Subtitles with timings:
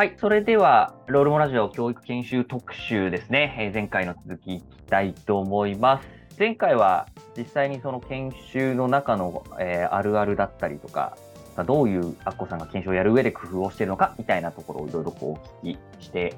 [0.00, 6.08] はい、それでは、ロールモラジオ教育研修特集ですね、えー前回の続きいきたいと思います。
[6.38, 7.06] 前回は
[7.36, 11.18] 実際にその研修の中の、えーあるあるだったりとか、
[11.66, 16.34] どういうアッコさんが研修をやる上で工夫をしているのかみたいなところをいろいろお聞きして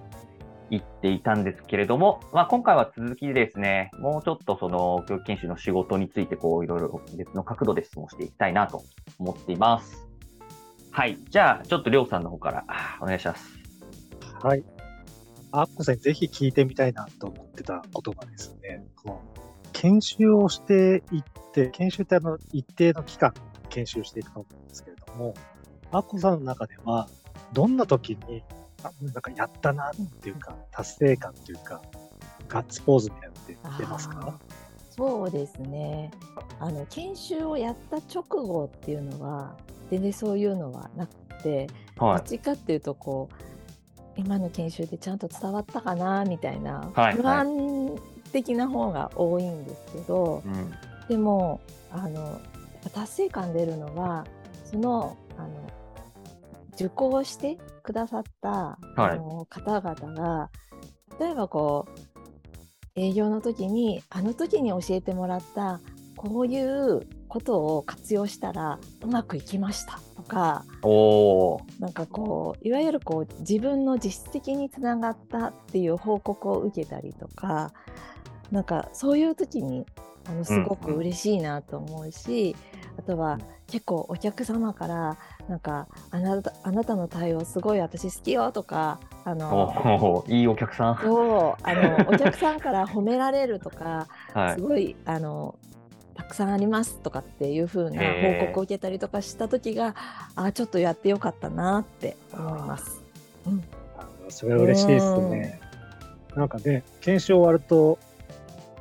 [0.70, 8.82] いっていたんですけれども、まあ、今回は続きでですね、もうちょっとその教育研修の仕事についてこういろいろ別の角度で質問していきたいなと
[9.20, 10.01] 思っています。
[10.94, 11.16] はい。
[11.30, 13.48] じゃあ、ちょっとりょうさんの方からあお願いします。
[14.42, 14.62] はい。
[15.50, 18.84] アッコさんにぜひ聞いてみたいなと思ってた言葉ですね。
[19.72, 21.22] 研修をしていっ
[21.54, 23.32] て、研修ってあの一定の期間
[23.70, 25.34] 研修していくと思うんですけれども、
[25.92, 27.08] アッコさんの中では、
[27.54, 28.44] どんな時に、
[28.82, 31.80] あなんかやったなっていうか、達成感っていうか、
[32.48, 33.34] ガッツポーズみたいな
[33.70, 34.38] のって出ますか？
[34.90, 36.10] そうですね
[36.60, 39.56] あの研修をやった直後っていうのは
[39.92, 47.94] 全然そういうのはなくて、はどっちかっていうとこう今の研修でちゃんと伝わったかなみたいなはい不安
[48.32, 50.72] 的な方が多いんですけど、うん。
[51.08, 52.40] でもあの
[52.94, 54.26] 達成感出るのは
[54.64, 55.70] そのあの
[56.72, 60.50] 受講してくださった、あの方々が
[61.20, 62.00] 例えばこう
[62.96, 65.80] 営業の時にあの時に教えてもらった
[66.16, 71.80] こういうことを活用したらうまくいきましたとかおー。
[71.80, 77.72] なんかこういわゆるこう自分の実績につながったっていう報告を受けたりとか
[78.50, 79.86] なんかそういう時に
[80.28, 82.54] あのすごく嬉しいなと思うし、
[82.98, 85.16] あとは結構お客様から
[85.48, 90.98] なんかあなたあなたの対応すごい私好きよとかあのいいお客さん。
[91.00, 94.60] そうあのお客さんから褒められるとか はいす。
[94.60, 95.56] ごいあの
[96.14, 98.02] たくさんありますとかっていう風な
[98.38, 99.94] 報告を受けたりとかした時が
[100.34, 103.02] あちょっとやってよかったなって思います。
[103.46, 103.62] うん、
[103.96, 105.60] あのそれは嬉しいですね。
[106.36, 107.98] なんかね、研修終わると、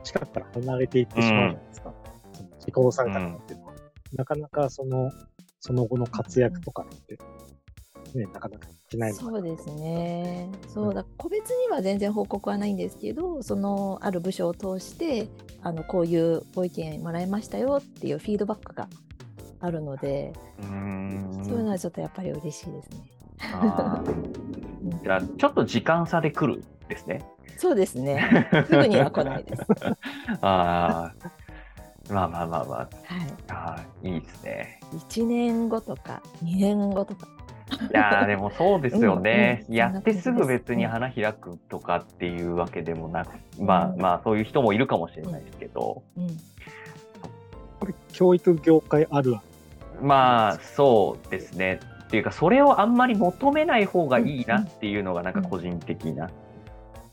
[0.04, 1.94] 近くから離れていってしまうじゃないですか。
[2.34, 3.74] その受講された方っていうのは、
[4.16, 5.12] なかなかその、
[5.60, 7.18] その後の活躍とかって、
[8.18, 10.50] ね、なかなかできないそうですね。
[10.68, 15.28] そうだ個別には全然報告はないんですけど、そのある部署を通して
[15.62, 18.88] あのこういうご意見もらいましたよっていうフィードバックが
[19.60, 23.12] あるので、うーんそういうのはちょっとやっぱり嬉しいですね。
[25.04, 27.26] じゃあ、ちょっと時間差で来るんですね。
[27.58, 28.50] そうですね。
[28.68, 29.66] すぐには来ないです。
[30.42, 31.14] ああ。
[32.10, 32.90] まあまあまあまはい。
[33.50, 33.86] あ。
[34.04, 34.80] いいですね。
[34.94, 37.28] 1年後とか2年後とか。
[37.72, 39.66] いやーでもそうですよね。
[39.68, 46.28] うんうんやってすぐ別に花開くとかっていうわけでもなく、まあうんまあそういう人もいるかもしれないですけど、うん、
[47.80, 49.38] これ、教育業界ある。
[50.02, 51.80] まあそうですね。
[52.06, 56.30] っていうかそれをあんまり求めない方がいいなっていうのがなんか個人的な。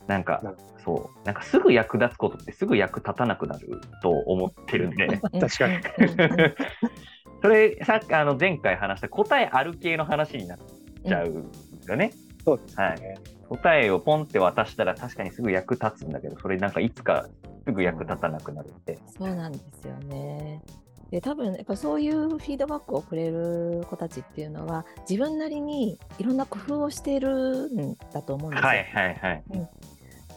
[0.08, 0.42] なんか
[0.84, 1.26] そう。
[1.26, 5.06] なんかすぐ役立つことってすぐ役立たなくなると思ってるんで。
[5.06, 5.78] 確かに。
[7.43, 10.59] うんうんそれさっきあの前回話した答えある系の話になっ
[11.06, 12.12] ちゃうんですよね。
[12.44, 12.84] そうですね。
[12.84, 17.27] はい答えをポンって渡したら確かにすぐ役立つんだけど、それなんかいつか
[17.65, 18.98] すぐ役立たなくなるって。
[19.16, 20.62] そうなんですよね。
[21.10, 28.69] で多分やっぱそういうフィードバックをくれる子たちっていうのは自分なりにいろんな工夫をしているんだと思うんですよ。
[28.69, 29.43] はいはいはい。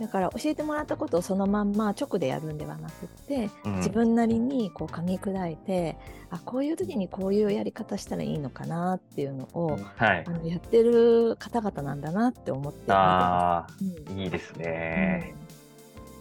[0.01, 5.95] だから教えてもらったことをそのまんま直でやるんではなくってうん自分なりにこう噛み砕いて
[6.31, 10.31] あこういう時にこういうやり方したらいいのかなっていうのをはいあ。
[10.31, 13.67] のやってる方々なんだなって思ってあ。
[14.09, 15.35] うんいいですね。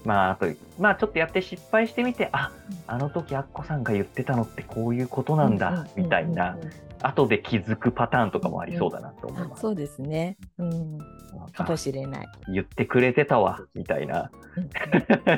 [0.05, 0.47] まあ、あと、
[0.79, 2.53] まあちょっとやって失敗してみて、あ、
[2.87, 6.57] あの時アッコさんが言ってたのってこういうことなんだ、みたいな、
[7.03, 9.59] 後で気づくパターンとかもありそうだなと思います。
[9.59, 10.37] あそうですね。
[10.59, 10.99] うん、
[11.53, 12.29] かもしれない。
[12.53, 14.31] 言ってくれてたわ、みたいな。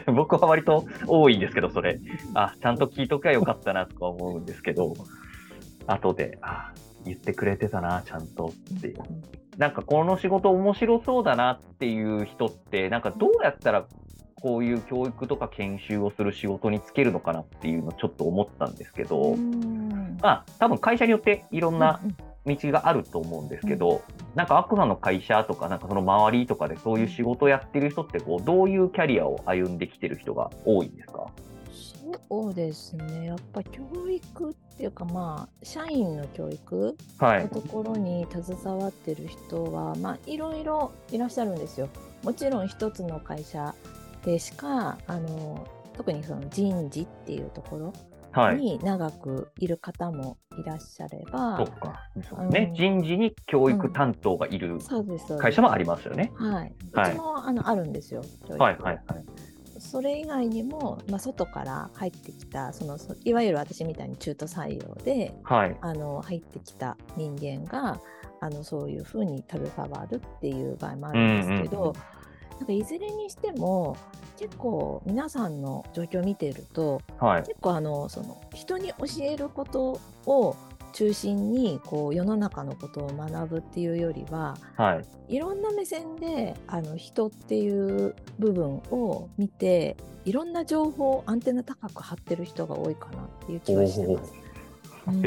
[0.07, 2.01] うん 僕は割と多いんですけど、それ。
[2.35, 4.95] あ、ちゃんと聞いときゃよかったなとか思うんですけど、
[5.87, 6.73] 後で、あ、
[7.05, 8.99] 言ってくれてたな、ちゃんとっていう。
[9.59, 13.87] なんかこの仕事面白そうだなっていう人って、なんかどうやったら
[14.43, 24.03] こういう教育とか研修をする仕事に就けるのかなっていうのをちょっと思ったんですけど、うんまあ多分会社によっていろんなうん道があると思うんですけど、
[24.35, 31.29] なんかアッコさんの会社とか、なんかその周りとかでそういう仕事をやってる人ってこう、どういうキャリアを歩んできてる人が多いんですか？
[32.29, 33.27] そうですね。
[33.27, 37.43] やっぱ教育っていうかまあ社員の教育はい。
[37.45, 41.89] のところに携わってる人は、まあいろいろいらっしゃるんですよ。
[42.25, 43.73] もちろん一つの会社
[44.25, 45.67] でしかあの
[45.97, 47.93] 特にその人事っていうところ
[48.55, 52.09] に長くいる方もいらっしゃれば、そっか。
[52.29, 54.79] そうね、人事に教育担当がいる
[55.39, 56.33] 会社もありますよね。
[56.35, 58.23] はい、はいうちもあのあるんですよ。
[58.49, 59.25] はいはいはい。
[59.79, 65.77] それ以外にも、まあ、外から入ってきたそのそいわゆる私みたいに中途採用ではい。
[65.81, 68.01] あの入ってきた人間が
[68.41, 72.22] あのそういうふうに携わるっていう場合もあるんですけど、うんうんうん
[72.63, 73.97] なんかいずれにしても
[74.39, 77.43] 結構皆さんの状況を見ているとはい。
[77.43, 80.57] 結構あのその人に教えることを
[80.93, 85.35] 中心にこう世の中のことを学ぶっていうよりははい。
[85.35, 94.33] いろんな目線であの人っていう部分を見ていろんな情報をアンテナ高く張ってる人が多いかなっていう気がしてます。
[95.09, 95.23] うん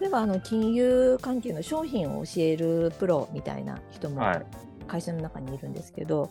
[0.00, 4.46] 例えばあの金融関係の商品を教えるプロみたいな人もはい。
[4.84, 6.30] 会社の中にいるんですけど、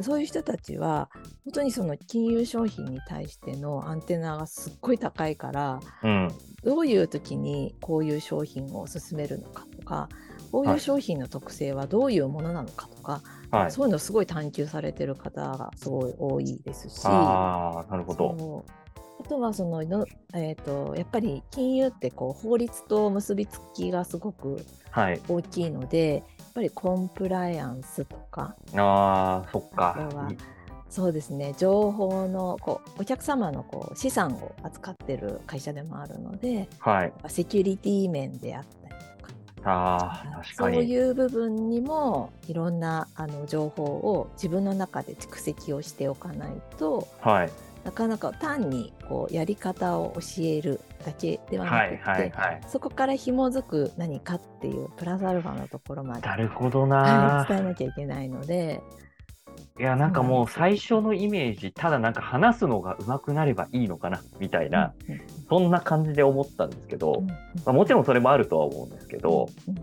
[0.00, 1.08] そういう人たちは
[1.44, 6.28] 本当にその金融商品に対してのアンテナがすっごい高いからうん。
[6.64, 10.08] どういう時にこういう商品を勧めるのかとか
[10.50, 13.20] こういう商品の特性はどういうものなのかとか、
[13.50, 13.70] はい。
[13.70, 17.02] そういうのをすごい探求されてる方がすごい多いですし。
[17.06, 18.64] ああ、なるほど。
[19.20, 25.20] あとはそのの、えー、とやっぱり金融ってこう法律と結びつきがすごくはい。
[25.28, 26.22] 大きいので
[26.54, 29.96] ぱりコンプライアンスとかああ、そっか。
[30.90, 37.12] そうですね情報のこうお客様のこう資産を扱ってる会社でもあるのではい。
[37.26, 39.32] セキュリティ面であったりとか
[39.64, 40.82] ああ、確そうかに。
[40.88, 47.50] いう部分にもいろんなあの情報を自分の中で蓄積をしておかないとはい。
[47.84, 52.60] なかなか単にこうやり方を教えるだけではなくて、はいはいはい。
[52.66, 58.82] そこから紐づく何かっていうプラスアルファのところまで、なるほどは、ない伝えなきゃいけないので、
[59.78, 67.34] いや、なんかもう最初のイメージ、ただなんか話すのが上手くなればいいのかな、みたいな、うんそんな感じで思ったんですけどうん、ま
[67.66, 69.74] あ、もちろんそれもあるとは思うんですけど、うん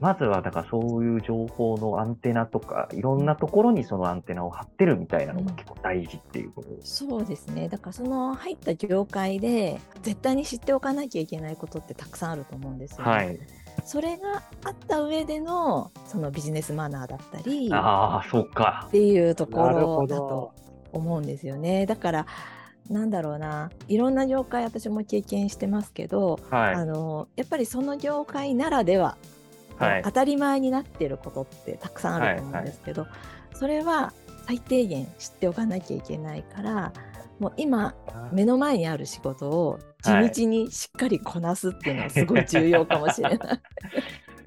[0.00, 6.96] まずはだからそういう情報のアンテナとか、いろんなところにそのアンテナを張ってるみたいなのが結構大事っていうことです。
[6.96, 13.38] そうですねだからその入った業界で絶対に知っておかなきゃいけないことってたくさんあると思うんですよ、ねはい。
[13.84, 18.88] それがあった上でのそのビジネスマナーだったりっああ、そうか。
[18.90, 20.52] ていうところだとど。
[20.92, 22.26] 思うんですよねだから
[22.88, 26.74] なんだろうないろんな業界私も経験してますけど、はい。
[26.74, 29.16] あのやっぱりその業界ならでは、
[29.78, 30.02] はい。
[30.02, 33.06] 当たり前になってることってたくさんあると思うんですけど、
[33.54, 34.12] それは
[34.46, 36.92] 最低限知っておかなきゃいけないから
[37.38, 37.94] もう今
[38.32, 43.38] 目の前にある仕事を地道にしっかりこなすっていうのはすごい重要かもしれない。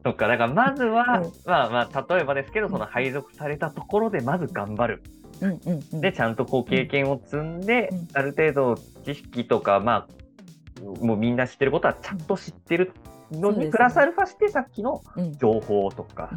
[0.03, 1.31] そっか、だからまずは、うん。
[1.45, 5.03] まあまあ、例えばですけど、うんその配属されたところでまず頑張る。
[5.41, 6.01] うんうんうん。
[6.01, 8.07] で、ちゃんとこう経験を積んで、うん。
[8.13, 10.07] ある程度知識とか、ま
[10.81, 12.93] あ、もうみんな知ってることはちゃんと知ってる
[13.31, 16.31] のに、プラスアルファしてさっきのうん情報とか、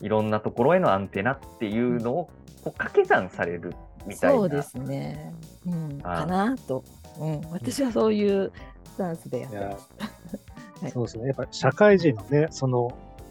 [0.00, 2.24] いろんなところへのアンテナっていうのを
[2.62, 3.74] こう掛け算される
[4.06, 4.38] みたいな。
[4.38, 5.34] そうですね、
[5.66, 6.84] うん、あかなと、
[7.20, 8.52] うん、私はそういう
[8.94, 9.90] スタンスでやってます。
[10.82, 10.90] はい。
[10.90, 11.26] そうですね。
[11.26, 12.88] やっぱ社会人のね、その、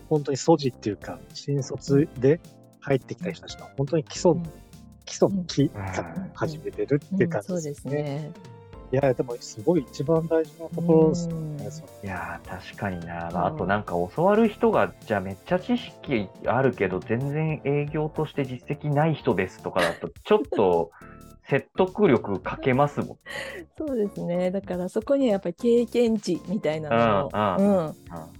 [0.10, 2.40] 本当に素地っていうか、新卒で
[2.80, 4.44] 入ってきた人たちの、本当に基礎、うん。
[5.06, 8.32] 基礎の木から始めてるっていう感じそうですですね。
[8.94, 9.00] ね。
[9.02, 11.54] いや、でもすごい一番大事なところですね。
[12.04, 20.92] いやー確かにな、うんまあ、あとなんか教わる人がじゃあめっちゃ知識あるけど全然営業として実績ない人ですとかだとちょっと
[21.46, 23.18] 説得力欠けますもん。
[23.78, 24.50] そうですね。
[24.50, 27.94] だからそこにはやっぱり経験値みたいなのを、うんうんうん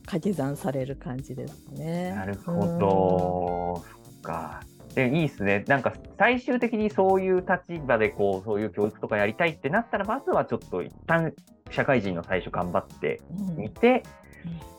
[0.06, 2.12] 掛け算される感じですね。
[2.12, 4.62] なるほど、そっか。
[4.96, 5.64] でいいですね。
[5.68, 11.34] なんか最終的にそういう立場でこうそういう教育とかやりたいってなったらまずはちょっと一旦
[11.72, 13.58] 社会人の最初頑張ってうん。
[13.58, 14.04] みて、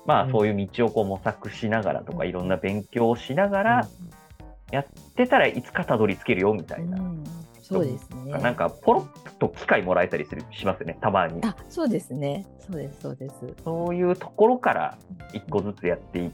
[0.06, 3.88] まあうんそういう道をこう模索しながらとかいろんな勉強をしながら
[4.70, 6.98] やってたらいつかたどり着けるよみたいな。
[6.98, 7.24] うん
[7.64, 8.30] そうですね。
[8.30, 11.40] なんかポロッと機会もらえたりするしますよね、たまに。
[11.42, 12.46] あ、そうですね。
[12.60, 13.34] そうです、そうです。
[13.64, 14.98] そういうところから
[15.32, 16.30] 一個ずつやってい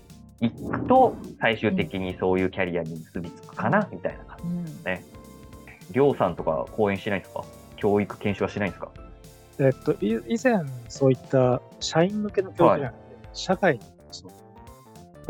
[0.48, 4.44] くと、最終的にそういうキャリアに結びつくかな、みたいな感じ。
[4.44, 4.98] うん。
[5.92, 7.44] りょうさんとか講演しないんですか？
[7.76, 8.92] 教育研修はしないんですか？
[9.58, 14.36] えっと、い以前、そういった社員向けの教育じゃなくて、社会のそのま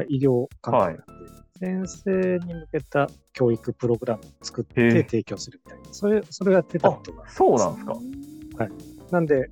[0.01, 0.79] あ医療関係。
[0.79, 7.29] なんで、先生に向けた教育プログラムを作って提供するみたいな、それそれをやってたことが。
[7.29, 7.97] そうなんですか。
[9.11, 9.51] なんで、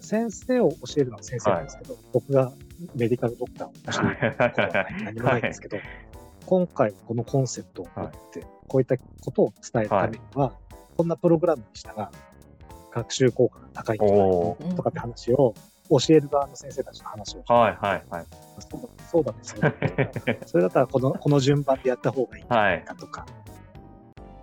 [0.00, 2.52] 先生を教えるのは先生なんですけど、僕が
[2.94, 5.78] メディカルドクターを教えることは何もないんですけど、
[6.46, 10.52] 今回このコンセプトを持って、こういったことを伝えるためには、
[10.96, 12.10] こんなプログラムにしたら、
[12.92, 15.54] 学習効果が高いとかって話を
[15.88, 18.26] 教える側の先生たちの話をして、はいはいはい。
[19.10, 20.10] そうだね、そうだね。
[20.46, 23.26] それだったらこのこの順番でやった方がいいんじゃないかとか、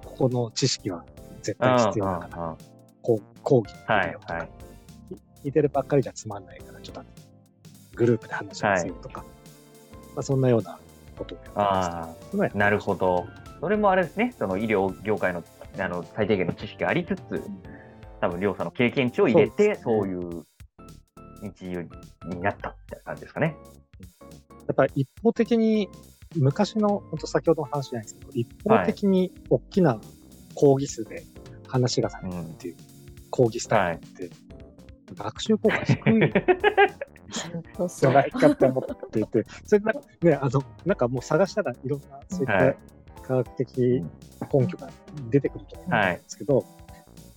[0.06, 1.06] ここの知識は
[1.42, 2.58] 絶対必要だから、
[3.02, 4.50] こう講義はいとか、はい。
[5.44, 7.02] 聞いてるばっかりじゃつまんないから、ちょっと
[8.00, 9.26] グループで話しますよとか、
[10.16, 10.80] まあ、そんなような
[11.18, 11.52] ことをやって
[12.34, 12.58] ました。
[12.58, 12.70] な。
[12.70, 13.28] るほど。
[13.60, 15.44] それもあれですね、その医療業界の
[15.78, 17.44] あの最低限の知識ありつつ、
[18.22, 20.44] 多分、りょうさんの経験値を入れて、そそうねいう
[21.42, 21.90] 日流
[22.34, 23.56] になったみたいな感じですかね。
[24.72, 25.90] っぱり一方的に、
[26.36, 30.00] 昔の、本当先ほどの話じゃないですけど、一方的に大きな
[30.56, 31.24] 講義数で
[31.68, 32.76] 話がされるっていう
[33.30, 34.30] 講義スタイルって、
[35.16, 36.34] 学習効果低い
[37.30, 42.74] じゃないかって思っていて、それなんかね、あの、なんかもう探したらいろんな、そういはっい
[43.16, 43.78] た科学的
[44.54, 44.90] 根拠が
[45.30, 46.66] 出てくると思うんですけど、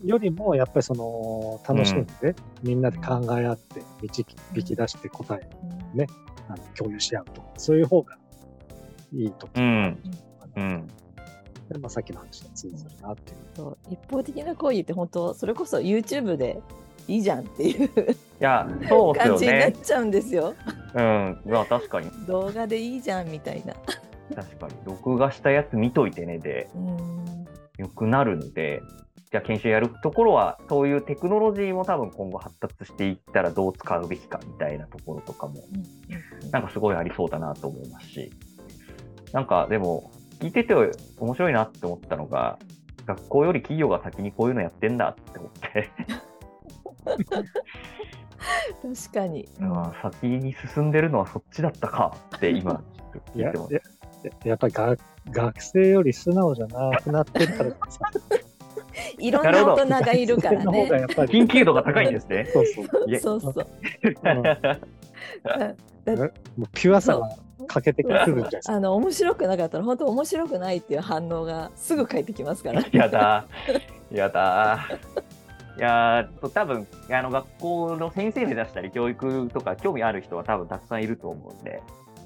[0.05, 5.49] よりもやっぱりその、楽しんで、みんなで考え合って、導き引き出して答え、
[6.49, 8.17] あの共有し合うとか、そういう方が
[9.13, 9.63] いいとうん。
[9.63, 9.97] 思
[10.57, 10.61] う。
[10.61, 10.89] うん。
[11.69, 13.39] でまあ、さっきの話に通ずるなっていう。
[13.55, 16.61] そう一方的な行為って本当それこそ YouTube で
[17.09, 17.91] いいじゃんっていうい
[18.41, 19.77] や、そうですよ感じになっね。
[19.83, 20.55] ちゃうんですよ。
[20.95, 21.41] うん。
[21.47, 22.11] まあ確かに。
[22.27, 23.75] 動画でいいじゃんみたいな。
[24.35, 24.75] 確かに。
[24.85, 27.47] 録画したやつ見といてねで、うん
[27.79, 28.83] よくなるんで、
[29.31, 35.55] じゃあ研修やるところは、そういうテクノロジーも多分今後発達していったらどう使うべきかみたいなところとかも、
[36.51, 38.33] なんかすごいありそうだなと思いますし、
[39.33, 40.75] なんかでも、聞いてて
[41.19, 42.59] 面白いなって思ったのが、
[43.07, 45.91] 学校より企業が先にこういうのやってんだって思って、
[48.83, 49.49] 確かに。
[50.03, 52.83] 先に進んでるのはそっちだったかって今、
[53.35, 53.75] 聞いてます。
[53.75, 53.81] や
[54.45, 54.97] やっぱりが
[55.31, 58.11] 学生より素直じゃなくなってるからさ、
[59.19, 61.07] いろんな大人がいるから学生の方がね。
[61.27, 62.49] 緊急度が高いんですね。
[62.53, 62.87] そうそう。
[63.19, 63.55] そうそう。
[63.55, 63.65] も
[66.65, 67.29] うピュアさが
[67.69, 68.75] 欠けてくるんじゃないですか。
[68.75, 72.83] あの面白くなかったら本当面白くないっていう反応がすぐ返ってきますから。
[72.93, 73.47] やだ、
[74.11, 74.87] やだ。
[75.79, 81.83] いやー多分あの学校の先生目指したり教育とか興味ある人は多分たくさんいると思うんで、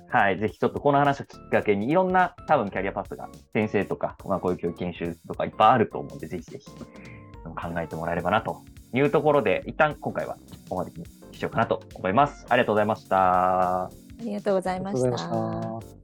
[0.08, 8.62] はい、ぜひちょっとこの話をきっかけにいろんな多分キャリアパスが先生とか、まあ、こういう教育研修とかいっぱいあると思うんで、ぜひぜひ考えてもらえればなと
[8.94, 12.46] いうところで、一旦今回はここまでにしようかなと思います。
[12.48, 13.84] ありがとうございました。
[13.84, 15.02] ありがとうございまし。
[15.02, 15.95] た。